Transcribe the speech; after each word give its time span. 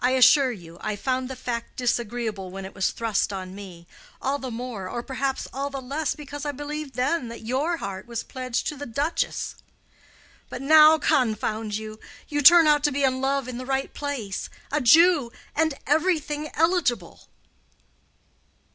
I 0.00 0.12
assure 0.12 0.52
you 0.52 0.78
I 0.80 0.96
found 0.96 1.28
the 1.28 1.36
fact 1.36 1.76
disagreeable 1.76 2.50
when 2.50 2.64
it 2.64 2.74
was 2.74 2.92
thrust 2.92 3.30
on 3.30 3.54
me—all 3.54 4.38
the 4.38 4.50
more, 4.50 4.88
or 4.88 5.02
perhaps 5.02 5.46
all 5.52 5.68
the 5.68 5.82
less, 5.82 6.14
because 6.14 6.46
I 6.46 6.52
believed 6.52 6.94
then 6.94 7.28
that 7.28 7.44
your 7.44 7.76
heart 7.76 8.06
was 8.06 8.22
pledged 8.22 8.66
to 8.68 8.76
the 8.78 8.86
duchess. 8.86 9.54
But 10.48 10.62
now, 10.62 10.96
confound 10.96 11.76
you! 11.76 12.00
you 12.26 12.40
turn 12.40 12.66
out 12.66 12.84
to 12.84 12.90
be 12.90 13.04
in 13.04 13.20
love 13.20 13.48
in 13.48 13.58
the 13.58 13.66
right 13.66 13.92
place—a 13.92 14.80
Jew—and 14.80 15.74
everything 15.86 16.48
eligible." 16.54 17.28